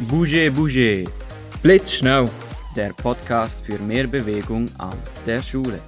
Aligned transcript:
Bouge 0.00 0.50
Bouge, 0.50 1.06
Blitzschnell. 1.62 2.28
der 2.76 2.92
Podcast 2.92 3.64
für 3.64 3.78
mehr 3.78 4.06
Bewegung 4.06 4.68
an 4.76 4.98
der 5.24 5.40
Schule. 5.40 5.80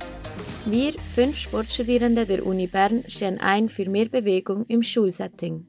Wir, 0.64 0.94
fünf 0.94 1.36
Sportstudierende 1.36 2.24
der 2.24 2.46
Uni 2.46 2.66
Bern, 2.66 3.04
stehen 3.06 3.38
ein 3.38 3.68
für 3.68 3.86
mehr 3.86 4.08
Bewegung 4.08 4.64
im 4.64 4.82
Schulsetting. 4.82 5.68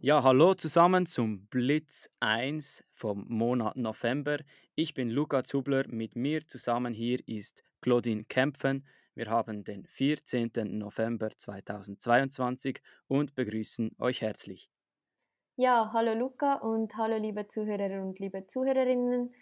Ja, 0.00 0.24
hallo 0.24 0.54
zusammen 0.54 1.06
zum 1.06 1.46
Blitz 1.46 2.10
1 2.18 2.82
vom 2.92 3.24
Monat 3.28 3.76
November. 3.76 4.38
Ich 4.74 4.92
bin 4.92 5.08
Luca 5.08 5.44
Zubler, 5.44 5.84
mit 5.86 6.16
mir 6.16 6.44
zusammen 6.48 6.92
hier 6.92 7.20
ist 7.26 7.62
Claudine 7.82 8.24
Kempfen. 8.24 8.84
Wir 9.14 9.30
haben 9.30 9.62
den 9.62 9.86
14. 9.86 10.50
November 10.76 11.30
2022 11.30 12.80
und 13.06 13.36
begrüßen 13.36 13.92
euch 14.00 14.22
herzlich. 14.22 14.70
Ja, 15.58 15.90
hallo 15.94 16.12
Luca 16.12 16.56
und 16.56 16.94
hallo 16.98 17.16
liebe 17.16 17.48
Zuhörer 17.48 18.02
und 18.02 18.18
liebe 18.18 18.46
Zuhörerinnen. 18.46 19.34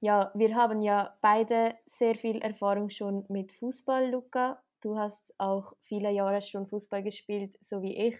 Ja, 0.00 0.32
wir 0.34 0.56
haben 0.56 0.82
ja 0.82 1.16
beide 1.22 1.76
sehr 1.86 2.16
viel 2.16 2.38
Erfahrung 2.38 2.90
schon 2.90 3.24
mit 3.28 3.52
Fußball, 3.52 4.10
Luca. 4.10 4.64
Du 4.80 4.98
hast 4.98 5.32
auch 5.38 5.74
viele 5.80 6.10
Jahre 6.10 6.42
schon 6.42 6.66
Fußball 6.66 7.04
gespielt, 7.04 7.56
so 7.60 7.82
wie 7.82 7.96
ich. 7.96 8.16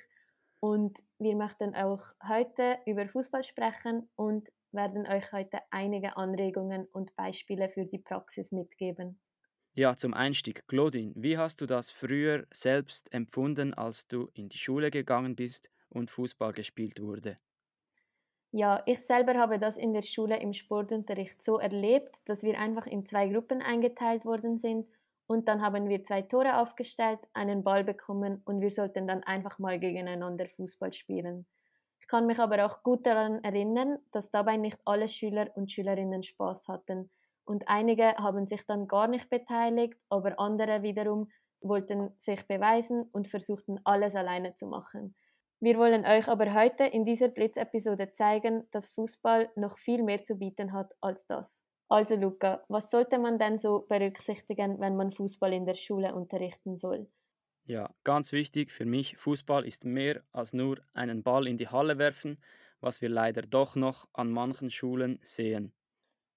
Und 0.60 1.00
wir 1.18 1.34
möchten 1.34 1.74
auch 1.74 2.04
heute 2.28 2.78
über 2.86 3.08
Fußball 3.08 3.42
sprechen 3.42 4.08
und 4.14 4.48
werden 4.70 5.08
euch 5.08 5.32
heute 5.32 5.58
einige 5.72 6.16
Anregungen 6.16 6.86
und 6.92 7.16
Beispiele 7.16 7.68
für 7.68 7.84
die 7.84 7.98
Praxis 7.98 8.52
mitgeben. 8.52 9.18
Ja, 9.74 9.96
zum 9.96 10.14
Einstieg, 10.14 10.68
Claudine, 10.68 11.14
wie 11.16 11.36
hast 11.36 11.60
du 11.60 11.66
das 11.66 11.90
früher 11.90 12.46
selbst 12.52 13.12
empfunden, 13.12 13.74
als 13.74 14.06
du 14.06 14.30
in 14.34 14.48
die 14.48 14.58
Schule 14.58 14.92
gegangen 14.92 15.34
bist 15.34 15.68
und 15.90 16.10
Fußball 16.10 16.52
gespielt 16.52 17.00
wurde? 17.00 17.36
Ja, 18.52 18.82
ich 18.86 19.00
selber 19.04 19.34
habe 19.34 19.58
das 19.60 19.76
in 19.76 19.92
der 19.92 20.02
Schule 20.02 20.38
im 20.40 20.52
Sportunterricht 20.52 21.42
so 21.42 21.58
erlebt, 21.58 22.16
dass 22.28 22.42
wir 22.42 22.58
einfach 22.58 22.86
in 22.86 23.06
zwei 23.06 23.28
Gruppen 23.28 23.62
eingeteilt 23.62 24.24
worden 24.24 24.58
sind 24.58 24.88
und 25.26 25.46
dann 25.46 25.62
haben 25.62 25.88
wir 25.88 26.02
zwei 26.02 26.22
Tore 26.22 26.58
aufgestellt, 26.58 27.20
einen 27.32 27.62
Ball 27.62 27.84
bekommen 27.84 28.42
und 28.44 28.60
wir 28.60 28.70
sollten 28.70 29.06
dann 29.06 29.22
einfach 29.22 29.60
mal 29.60 29.78
gegeneinander 29.78 30.48
Fußball 30.48 30.92
spielen. 30.92 31.46
Ich 32.00 32.08
kann 32.08 32.26
mich 32.26 32.40
aber 32.40 32.66
auch 32.66 32.82
gut 32.82 33.06
daran 33.06 33.42
erinnern, 33.44 33.98
dass 34.10 34.32
dabei 34.32 34.56
nicht 34.56 34.78
alle 34.84 35.06
Schüler 35.06 35.50
und 35.54 35.70
Schülerinnen 35.70 36.24
Spaß 36.24 36.66
hatten 36.66 37.10
und 37.44 37.68
einige 37.68 38.16
haben 38.16 38.48
sich 38.48 38.66
dann 38.66 38.88
gar 38.88 39.06
nicht 39.06 39.30
beteiligt, 39.30 39.94
aber 40.08 40.40
andere 40.40 40.82
wiederum 40.82 41.30
wollten 41.62 42.12
sich 42.16 42.46
beweisen 42.48 43.08
und 43.12 43.28
versuchten 43.28 43.78
alles 43.84 44.16
alleine 44.16 44.54
zu 44.54 44.66
machen. 44.66 45.14
Wir 45.60 45.78
wollen 45.78 46.04
euch 46.04 46.28
aber 46.28 46.52
heute 46.54 46.84
in 46.84 47.04
dieser 47.04 47.28
Blitzepisode 47.28 48.12
zeigen, 48.12 48.66
dass 48.72 48.88
Fußball 48.88 49.50
noch 49.56 49.78
viel 49.78 50.02
mehr 50.02 50.24
zu 50.24 50.36
bieten 50.36 50.72
hat 50.72 50.94
als 51.00 51.26
das. 51.26 51.64
Also 51.88 52.16
Luca, 52.16 52.62
was 52.68 52.90
sollte 52.90 53.18
man 53.18 53.38
denn 53.38 53.58
so 53.58 53.80
berücksichtigen, 53.88 54.80
wenn 54.80 54.96
man 54.96 55.12
Fußball 55.12 55.52
in 55.52 55.66
der 55.66 55.74
Schule 55.74 56.14
unterrichten 56.14 56.78
soll? 56.78 57.08
Ja, 57.64 57.94
ganz 58.04 58.32
wichtig 58.32 58.70
für 58.70 58.84
mich, 58.84 59.16
Fußball 59.16 59.64
ist 59.64 59.86
mehr 59.86 60.22
als 60.30 60.52
nur 60.52 60.78
einen 60.92 61.22
Ball 61.22 61.46
in 61.46 61.56
die 61.56 61.68
Halle 61.68 61.96
werfen, 61.96 62.36
was 62.80 63.00
wir 63.00 63.08
leider 63.08 63.40
doch 63.40 63.76
noch 63.76 64.08
an 64.12 64.30
manchen 64.30 64.70
Schulen 64.70 65.18
sehen. 65.22 65.72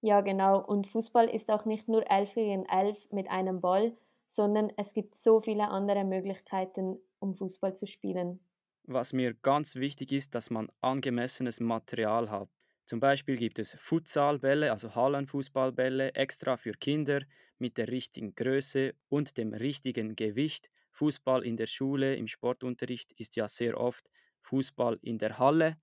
Ja, 0.01 0.21
genau. 0.21 0.63
Und 0.63 0.85
Fußball 0.85 1.27
ist 1.29 1.49
auch 1.49 1.65
nicht 1.65 1.87
nur 1.87 2.09
11 2.11 2.35
gegen 2.35 2.65
11 2.65 3.11
mit 3.11 3.29
einem 3.31 3.59
Ball, 3.61 3.97
sondern 4.27 4.71
es 4.77 4.93
gibt 4.93 5.15
so 5.15 5.39
viele 5.39 5.69
andere 5.69 6.03
Möglichkeiten, 6.03 6.99
um 7.19 7.33
Fußball 7.33 7.75
zu 7.75 7.87
spielen. 7.87 8.39
Was 8.85 9.11
mir 9.13 9.33
ganz 9.33 9.75
wichtig 9.75 10.11
ist, 10.13 10.35
dass 10.35 10.49
man 10.49 10.69
angemessenes 10.81 11.59
Material 11.59 12.29
hat. 12.29 12.49
Zum 12.85 12.99
Beispiel 12.99 13.35
gibt 13.37 13.59
es 13.59 13.73
Futsalbälle, 13.79 14.71
also 14.71 14.93
Hallenfußballbälle, 14.95 16.15
extra 16.15 16.55
für 16.57 16.73
Kinder 16.73 17.21
mit 17.57 17.77
der 17.77 17.87
richtigen 17.89 18.35
Größe 18.35 18.93
und 19.09 19.37
dem 19.37 19.53
richtigen 19.53 20.15
Gewicht. 20.15 20.69
Fußball 20.91 21.43
in 21.45 21.55
der 21.57 21.67
Schule, 21.67 22.15
im 22.15 22.27
Sportunterricht 22.27 23.11
ist 23.13 23.35
ja 23.35 23.47
sehr 23.47 23.77
oft 23.79 24.09
Fußball 24.41 24.97
in 25.01 25.17
der 25.17 25.39
Halle. 25.39 25.77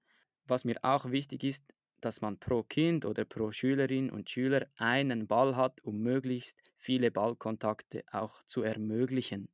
Was 0.44 0.64
mir 0.64 0.78
auch 0.82 1.10
wichtig 1.10 1.42
ist, 1.44 1.64
dass 2.00 2.20
man 2.20 2.38
pro 2.38 2.62
Kind 2.62 3.04
oder 3.04 3.24
pro 3.24 3.50
Schülerin 3.50 4.10
und 4.10 4.28
Schüler 4.30 4.68
einen 4.76 5.26
Ball 5.26 5.56
hat, 5.56 5.82
um 5.84 5.98
möglichst 6.00 6.62
viele 6.76 7.10
Ballkontakte 7.10 8.04
auch 8.10 8.42
zu 8.44 8.62
ermöglichen. 8.62 9.48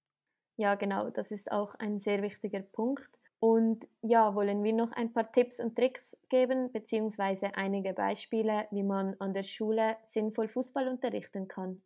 Ja, 0.59 0.75
genau, 0.75 1.09
das 1.11 1.31
ist 1.31 1.51
auch 1.51 1.75
ein 1.77 1.99
sehr 1.99 2.21
wichtiger 2.23 2.61
Punkt. 2.61 3.21
Und 3.39 3.89
ja, 4.03 4.35
wollen 4.35 4.63
wir 4.63 4.75
noch 4.75 4.93
ein 4.93 5.13
paar 5.15 5.33
Tipps 5.33 5.59
und 5.59 5.75
Tricks 5.77 6.19
geben, 6.29 6.71
beziehungsweise 6.73 7.55
einige 7.55 7.95
Beispiele, 7.95 8.67
wie 8.71 8.83
man 8.83 9.15
an 9.21 9.33
der 9.33 9.43
Schule 9.43 9.97
sinnvoll 10.03 10.49
Fußball 10.49 10.87
unterrichten 10.89 11.49
kann. 11.49 11.83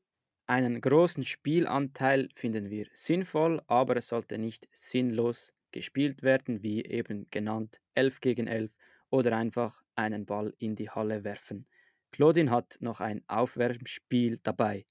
Einen 0.46 0.82
großen 0.82 1.24
Spielanteil 1.24 2.28
finden 2.34 2.68
wir 2.68 2.88
sinnvoll, 2.92 3.62
aber 3.68 3.96
es 3.96 4.08
sollte 4.08 4.36
nicht 4.36 4.68
sinnlos 4.70 5.54
gespielt 5.72 6.22
werden, 6.22 6.62
wie 6.62 6.84
eben 6.84 7.30
genannt 7.30 7.80
11 7.94 8.20
gegen 8.20 8.46
11 8.46 8.76
oder 9.08 9.34
einfach 9.34 9.82
einen 9.94 10.26
Ball 10.26 10.52
in 10.58 10.76
die 10.76 10.90
Halle 10.90 11.24
werfen. 11.24 11.66
Claudine 12.12 12.50
hat 12.50 12.76
noch 12.80 13.00
ein 13.00 13.24
Aufwärmspiel 13.28 14.36
dabei. 14.42 14.84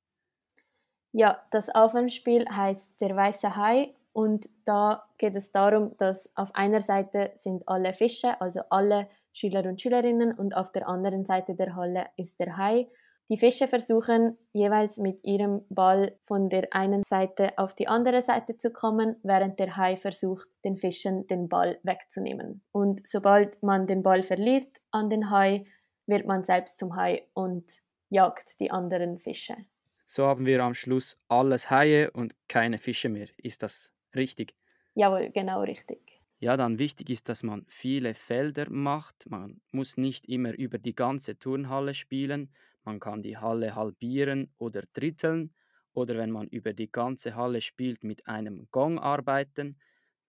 Ja, 1.11 1.43
das 1.51 1.69
Aufwärmspiel 1.69 2.45
heißt 2.49 3.01
der 3.01 3.15
weiße 3.15 3.55
Hai 3.55 3.95
und 4.13 4.49
da 4.65 5.03
geht 5.17 5.35
es 5.35 5.51
darum, 5.51 5.95
dass 5.97 6.29
auf 6.35 6.53
einer 6.55 6.81
Seite 6.81 7.31
sind 7.35 7.67
alle 7.67 7.93
Fische, 7.93 8.39
also 8.41 8.61
alle 8.69 9.07
Schüler 9.33 9.63
und 9.65 9.81
Schülerinnen 9.81 10.33
und 10.33 10.55
auf 10.55 10.71
der 10.71 10.87
anderen 10.87 11.25
Seite 11.25 11.55
der 11.55 11.75
Halle 11.75 12.07
ist 12.17 12.39
der 12.39 12.57
Hai. 12.57 12.87
Die 13.31 13.37
Fische 13.37 13.67
versuchen 13.67 14.37
jeweils 14.53 14.97
mit 14.97 15.23
ihrem 15.23 15.61
Ball 15.69 16.17
von 16.23 16.49
der 16.49 16.73
einen 16.73 17.03
Seite 17.03 17.55
auf 17.57 17.75
die 17.75 17.87
andere 17.87 18.23
Seite 18.23 18.57
zu 18.57 18.71
kommen, 18.71 19.17
während 19.21 19.59
der 19.59 19.77
Hai 19.77 19.97
versucht, 19.97 20.47
den 20.65 20.77
Fischen 20.77 21.27
den 21.27 21.47
Ball 21.47 21.79
wegzunehmen. 21.83 22.63
Und 22.71 23.07
sobald 23.07 23.61
man 23.61 23.85
den 23.85 24.01
Ball 24.01 24.23
verliert 24.23 24.77
an 24.89 25.11
den 25.11 25.29
Hai, 25.29 25.65
wird 26.07 26.25
man 26.25 26.43
selbst 26.43 26.79
zum 26.79 26.95
Hai 26.95 27.27
und 27.35 27.71
jagt 28.09 28.59
die 28.59 28.71
anderen 28.71 29.19
Fische. 29.19 29.55
So 30.07 30.25
haben 30.25 30.47
wir 30.47 30.63
am 30.63 30.73
Schluss 30.73 31.21
alles 31.27 31.69
Haie 31.69 32.09
und 32.09 32.35
keine 32.47 32.79
Fische 32.79 33.09
mehr. 33.09 33.27
Ist 33.37 33.61
das 33.61 33.93
richtig? 34.15 34.55
Jawohl, 34.93 35.31
genau 35.31 35.61
richtig. 35.63 36.21
Ja, 36.41 36.55
dann 36.57 36.79
wichtig 36.79 37.09
ist, 37.09 37.27
dass 37.29 37.43
man 37.43 37.65
viele 37.67 38.13
Felder 38.15 38.69
macht. 38.69 39.29
Man 39.29 39.61
muss 39.71 39.97
nicht 39.97 40.27
immer 40.27 40.53
über 40.53 40.77
die 40.77 40.95
ganze 40.95 41.37
Turnhalle 41.37 41.93
spielen. 41.93 42.53
Man 42.83 42.99
kann 42.99 43.21
die 43.23 43.37
Halle 43.37 43.75
halbieren 43.75 44.53
oder 44.57 44.83
dritteln. 44.93 45.53
Oder 45.91 46.15
wenn 46.17 46.31
man 46.31 46.47
über 46.47 46.73
die 46.73 46.91
ganze 46.91 47.35
Halle 47.35 47.59
spielt, 47.61 48.03
mit 48.03 48.27
einem 48.27 48.67
Gong 48.71 48.99
arbeiten. 48.99 49.79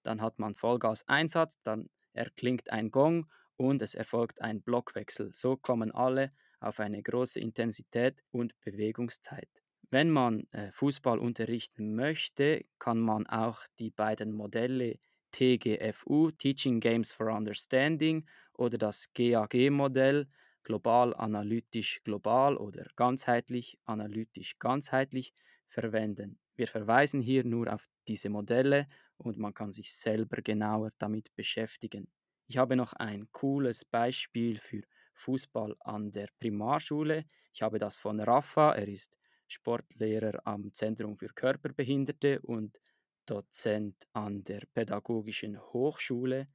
Dann 0.03 0.21
hat 0.23 0.39
man 0.39 0.57
Vollgas-Einsatz, 0.57 1.63
dann 1.63 1.91
erklingt 2.13 2.71
ein 2.71 2.91
Gong 2.91 3.31
und 3.57 3.83
es 3.83 3.95
erfolgt 3.95 4.41
ein 4.41 4.63
Blockwechsel. 4.63 5.33
So 5.35 5.57
kommen 5.57 5.93
alle 5.93 6.33
auf 6.61 6.81
eine 6.81 7.03
große 7.03 7.39
Intensität 7.41 8.23
und 8.31 8.59
Bewegungszeit. 8.63 9.63
Wenn 9.91 10.11
man 10.11 10.47
äh, 10.53 10.71
Fußball 10.73 11.19
unterrichten 11.19 11.95
möchte, 11.97 12.65
kann 12.79 13.01
man 13.01 13.27
auch 13.27 13.61
die 13.79 13.91
beiden 13.91 14.33
Modelle 14.33 14.99
TGFU, 15.33 16.31
Teaching 16.31 16.81
Games 16.81 17.13
for 17.13 17.33
Understanding, 17.33 18.27
oder 18.55 18.79
das 18.79 19.13
GAG-Modell, 19.15 20.29
global 20.63 21.15
analytisch 21.15 22.03
global 22.05 22.57
oder 22.57 22.87
ganzheitlich 22.95 23.79
analytisch 23.85 24.59
ganzheitlich, 24.59 25.33
verwenden. 25.67 26.39
Wir 26.57 26.69
verweisen 26.69 27.21
hier 27.21 27.45
nur 27.45 27.73
auf 27.73 27.89
diese 28.07 28.29
Modelle 28.29 28.87
und 29.17 29.39
man 29.39 29.55
kann 29.55 29.73
sich 29.73 29.95
selber 29.95 30.43
genauer 30.43 30.91
damit 30.99 31.35
beschäftigen. 31.35 32.09
Ich 32.49 32.59
habe 32.59 32.77
noch 32.77 32.93
ein 32.93 33.29
cooles 33.33 33.85
Beispiel 33.85 34.59
für 34.59 34.83
Fußball 35.15 35.77
an 35.81 36.11
der 36.11 36.29
Primarschule. 36.39 37.25
Ich 37.53 37.63
habe 37.63 37.79
das 37.79 37.99
von 37.99 38.21
Rafa, 38.21 38.73
er 38.75 38.89
ist 38.89 39.17
Sportlehrer 39.51 40.41
am 40.47 40.73
Zentrum 40.73 41.17
für 41.17 41.29
Körperbehinderte 41.29 42.41
und 42.41 42.81
Dozent 43.27 43.97
an 44.13 44.45
der 44.45 44.63
Pädagogischen 44.73 45.61
Hochschule. 45.73 46.49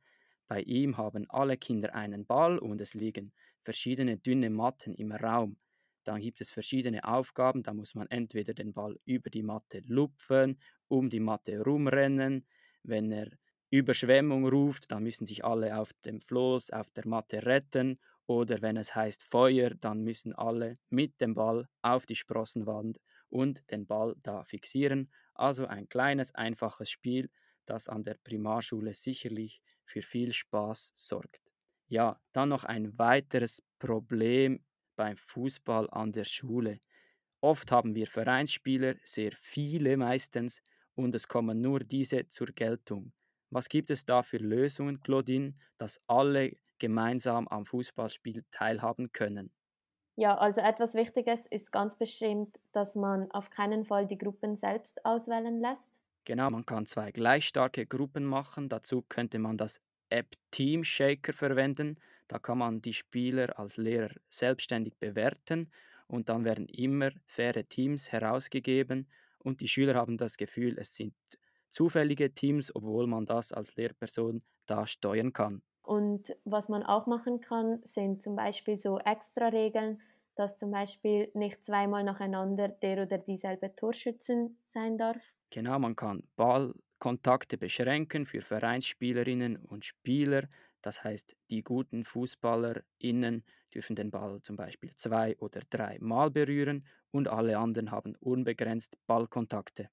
Bei 0.48 0.62
ihm 0.62 0.98
haben 0.98 1.30
alle 1.30 1.58
Kinder 1.58 1.94
einen 1.94 2.26
Ball 2.26 2.58
und 2.58 2.80
es 2.82 2.94
liegen 2.94 3.34
verschiedene 3.64 4.18
dünne 4.18 4.50
Matten 4.50 4.96
im 4.96 5.12
Raum. 5.12 5.58
Dann 6.06 6.22
gibt 6.22 6.40
es 6.40 6.52
verschiedene 6.52 7.04
Aufgaben, 7.04 7.64
da 7.64 7.74
muss 7.74 7.96
man 7.96 8.08
entweder 8.08 8.54
den 8.54 8.74
Ball 8.74 8.98
über 9.06 9.30
die 9.30 9.44
Matte 9.44 9.82
lupfen, 9.88 10.60
um 10.88 11.10
die 11.10 11.20
Matte 11.20 11.60
rumrennen. 11.62 12.46
Wenn 12.84 13.12
er 13.12 13.30
Überschwemmung 13.72 14.48
ruft, 14.48 14.92
dann 14.92 15.04
müssen 15.04 15.26
sich 15.26 15.44
alle 15.44 15.78
auf 15.78 15.92
dem 16.06 16.22
Floß, 16.22 16.70
auf 16.72 16.92
der 16.92 17.08
Matte 17.08 17.46
retten 17.46 18.00
oder 18.28 18.62
wenn 18.62 18.78
es 18.78 18.96
heißt 18.96 19.24
Feuer, 19.24 19.72
dann 19.72 20.02
müssen 20.02 20.34
alle 20.34 20.78
mit 20.90 21.20
dem 21.22 21.36
Ball 21.36 21.68
auf 21.82 22.06
die 22.06 22.16
Sprossenwand 22.16 23.00
und 23.30 23.70
den 23.72 23.86
Ball 23.88 24.16
da 24.22 24.44
fixieren. 24.44 25.12
Also 25.34 25.68
ein 25.68 25.88
kleines, 25.90 26.34
einfaches 26.34 26.90
Spiel, 26.90 27.30
das 27.66 27.88
an 27.88 28.04
der 28.04 28.16
Primarschule 28.24 28.94
sicherlich 28.94 29.62
für 29.86 30.02
viel 30.02 30.34
Spaß 30.34 30.92
sorgt. 30.96 31.42
Ja, 31.88 32.20
dann 32.32 32.50
noch 32.50 32.64
ein 32.64 32.98
weiteres 32.98 33.62
Problem 33.80 34.64
beim 34.96 35.18
Fußball 35.18 35.90
an 35.92 36.12
der 36.12 36.24
Schule. 36.24 36.80
Oft 37.42 37.72
haben 37.72 37.96
wir 37.96 38.08
Vereinsspieler, 38.08 38.96
sehr 39.04 39.32
viele 39.34 39.98
meistens, 39.98 40.62
und 40.96 41.16
es 41.16 41.28
kommen 41.30 41.62
nur 41.62 41.80
diese 41.82 42.28
zur 42.30 42.48
Geltung. 42.48 43.14
Was 43.56 43.70
gibt 43.70 43.90
es 43.90 44.04
da 44.04 44.22
für 44.22 44.36
Lösungen, 44.36 45.00
Claudine, 45.00 45.54
dass 45.78 46.02
alle 46.08 46.58
gemeinsam 46.78 47.48
am 47.48 47.66
Fußballspiel 47.66 48.44
teilhaben 48.52 49.14
können? 49.14 49.54
Ja, 50.18 50.36
also 50.38 50.60
etwas 50.60 50.94
Wichtiges 50.94 51.46
ist 51.46 51.72
ganz 51.72 51.98
bestimmt, 51.98 52.60
dass 52.74 52.96
man 52.96 53.32
auf 53.32 53.50
keinen 53.50 53.86
Fall 53.86 54.08
die 54.08 54.18
Gruppen 54.18 54.58
selbst 54.58 55.06
auswählen 55.06 55.62
lässt. 55.62 56.02
Genau, 56.26 56.50
man 56.50 56.66
kann 56.66 56.86
zwei 56.86 57.14
gleich 57.14 57.46
starke 57.48 57.86
Gruppen 57.86 58.26
machen. 58.26 58.68
Dazu 58.68 59.04
könnte 59.08 59.40
man 59.40 59.56
das 59.56 59.80
App 60.10 60.36
Team 60.52 60.84
Shaker 60.84 61.32
verwenden. 61.32 61.98
Da 62.28 62.40
kann 62.40 62.58
man 62.58 62.82
die 62.82 62.94
Spieler 62.94 63.58
als 63.58 63.78
Lehrer 63.78 64.14
selbstständig 64.28 64.98
bewerten 65.00 65.72
und 66.08 66.28
dann 66.28 66.44
werden 66.44 66.68
immer 66.68 67.12
faire 67.26 67.64
Teams 67.70 68.12
herausgegeben 68.12 69.08
und 69.40 69.62
die 69.62 69.70
Schüler 69.70 69.96
haben 69.96 70.18
das 70.18 70.36
Gefühl, 70.36 70.78
es 70.78 70.94
sind 70.94 71.14
zufällige 71.76 72.34
Teams, 72.34 72.74
obwohl 72.76 73.08
man 73.08 73.26
das 73.26 73.52
als 73.52 73.76
Lehrperson 73.76 74.44
da 74.66 74.88
steuern 74.88 75.34
kann. 75.34 75.62
Und 75.84 76.36
was 76.44 76.68
man 76.68 76.84
auch 76.84 77.06
machen 77.08 77.40
kann, 77.40 77.80
sind 77.86 78.22
zum 78.22 78.36
Beispiel 78.36 78.78
so 78.78 79.00
Extra-Regeln, 79.00 80.02
dass 80.36 80.58
zum 80.58 80.70
Beispiel 80.72 81.32
nicht 81.34 81.64
zweimal 81.64 82.04
nacheinander 82.04 82.68
der 82.68 83.04
oder 83.04 83.18
dieselbe 83.20 83.74
Torschützen 83.74 84.60
sein 84.66 84.98
darf. 84.98 85.34
Genau, 85.52 85.80
man 85.80 85.96
kann 85.96 86.24
Ballkontakte 86.36 87.58
beschränken 87.58 88.26
für 88.26 88.42
Vereinsspielerinnen 88.42 89.58
und 89.58 89.86
Spieler. 89.86 90.50
Das 90.82 91.04
heißt, 91.04 91.36
die 91.50 91.64
guten 91.64 92.06
FußballerInnen 92.06 93.44
dürfen 93.74 93.96
den 93.96 94.12
Ball 94.12 94.42
zum 94.42 94.56
Beispiel 94.56 94.94
zwei 94.96 95.36
oder 95.40 95.62
drei 95.70 95.98
Mal 96.00 96.30
berühren 96.32 96.86
und 97.12 97.28
alle 97.28 97.58
anderen 97.58 97.92
haben 97.92 98.16
unbegrenzt 98.20 98.98
Ballkontakte. 99.08 99.90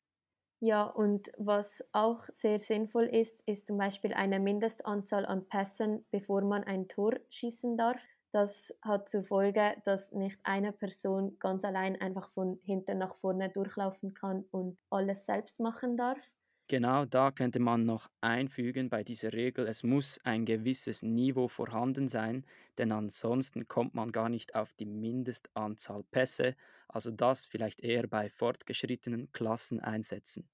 Ja, 0.64 0.84
und 0.84 1.30
was 1.36 1.84
auch 1.92 2.24
sehr 2.32 2.58
sinnvoll 2.60 3.04
ist, 3.06 3.42
ist 3.46 3.66
zum 3.66 3.76
Beispiel 3.78 4.14
eine 4.14 4.38
Mindestanzahl 4.40 5.26
an 5.26 5.46
Pässen, 5.48 6.06
bevor 6.10 6.40
man 6.42 6.62
ein 6.64 6.88
Tor 6.88 7.18
schießen 7.30 7.76
darf. 7.76 8.00
Das 8.30 8.78
hat 8.80 9.08
zur 9.08 9.24
Folge, 9.24 9.74
dass 9.84 10.12
nicht 10.12 10.38
eine 10.44 10.72
Person 10.72 11.36
ganz 11.40 11.64
allein 11.64 12.00
einfach 12.00 12.28
von 12.28 12.60
hinten 12.62 12.98
nach 12.98 13.14
vorne 13.16 13.50
durchlaufen 13.50 14.14
kann 14.14 14.44
und 14.52 14.80
alles 14.88 15.26
selbst 15.26 15.58
machen 15.60 15.96
darf. 15.96 16.32
Genau 16.68 17.04
da 17.04 17.30
könnte 17.32 17.60
man 17.60 17.84
noch 17.84 18.08
einfügen 18.20 18.88
bei 18.88 19.04
dieser 19.04 19.32
Regel, 19.32 19.66
es 19.68 19.82
muss 19.84 20.18
ein 20.24 20.44
gewisses 20.46 21.02
Niveau 21.02 21.46
vorhanden 21.48 22.08
sein, 22.08 22.46
denn 22.78 22.90
ansonsten 22.92 23.68
kommt 23.68 23.94
man 23.94 24.10
gar 24.10 24.28
nicht 24.28 24.54
auf 24.56 24.72
die 24.72 24.86
Mindestanzahl 24.86 26.02
Pässe, 26.04 26.56
also 26.92 27.10
das 27.10 27.46
vielleicht 27.46 27.80
eher 27.82 28.06
bei 28.06 28.30
fortgeschrittenen 28.30 29.32
Klassen 29.32 29.80
einsetzen. 29.80 30.48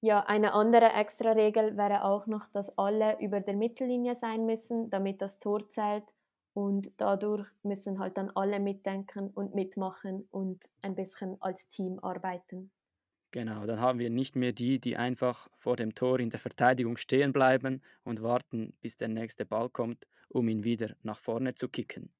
Ja, 0.00 0.20
eine 0.20 0.52
andere 0.52 0.92
Extra-Regel 0.92 1.76
wäre 1.76 2.04
auch 2.04 2.26
noch, 2.28 2.46
dass 2.46 2.76
alle 2.78 3.18
über 3.20 3.40
der 3.40 3.54
Mittellinie 3.56 4.14
sein 4.14 4.46
müssen, 4.46 4.90
damit 4.90 5.20
das 5.22 5.38
Tor 5.40 5.68
zählt. 5.70 6.04
Und 6.52 6.92
dadurch 6.98 7.48
müssen 7.62 7.98
halt 7.98 8.16
dann 8.18 8.30
alle 8.30 8.60
mitdenken 8.60 9.30
und 9.30 9.54
mitmachen 9.56 10.28
und 10.30 10.70
ein 10.82 10.94
bisschen 10.94 11.40
als 11.40 11.68
Team 11.68 11.98
arbeiten. 12.00 12.70
Genau, 13.30 13.66
dann 13.66 13.78
haben 13.80 13.98
wir 13.98 14.08
nicht 14.10 14.36
mehr 14.36 14.52
die, 14.52 14.78
die 14.80 14.96
einfach 14.96 15.48
vor 15.58 15.76
dem 15.76 15.94
Tor 15.94 16.18
in 16.20 16.30
der 16.30 16.40
Verteidigung 16.40 16.96
stehen 16.96 17.32
bleiben 17.34 17.82
und 18.04 18.22
warten, 18.22 18.74
bis 18.80 18.96
der 18.96 19.08
nächste 19.08 19.44
Ball 19.44 19.68
kommt, 19.70 20.06
um 20.28 20.48
ihn 20.48 20.64
wieder 20.64 20.96
nach 21.02 21.18
vorne 21.18 21.54
zu 21.54 21.68
kicken. 21.68 22.14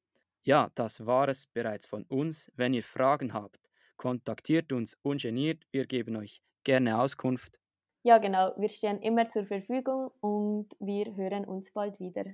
Ja, 0.45 0.71
das 0.75 1.07
war 1.07 1.29
es 1.29 1.47
bereits 1.47 1.87
von 1.87 2.05
uns. 2.05 2.51
Wenn 2.57 2.75
ihr 2.75 2.83
Fragen 2.83 3.33
habt, 3.33 3.61
kontaktiert 3.97 4.73
uns 4.73 4.97
ungeniert. 5.03 5.65
Wir 5.71 5.87
geben 5.87 6.17
euch 6.17 6.43
gerne 6.65 7.01
Auskunft. 7.01 7.61
Ja, 8.03 8.19
genau. 8.19 8.53
Wir 8.57 8.69
stehen 8.69 9.01
immer 9.01 9.29
zur 9.29 9.45
Verfügung 9.45 10.11
und 10.21 10.67
wir 10.81 11.05
hören 11.15 11.45
uns 11.45 11.71
bald 11.71 12.01
wieder. 12.01 12.25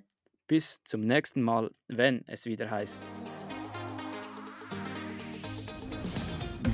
Bis 0.46 0.82
zum 0.84 1.02
nächsten 1.02 1.42
Mal, 1.42 1.70
wenn 1.88 2.24
es 2.26 2.46
wieder 2.46 2.70
heißt. 2.70 3.02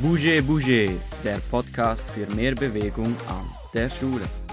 Bouger 0.01 0.43
Bouger, 0.43 0.93
der 1.25 1.39
Podcast 1.51 2.09
für 2.11 2.33
mehr 2.37 2.55
Bewegung 2.55 3.17
an 3.29 3.51
der 3.73 3.89
Schule. 3.89 4.44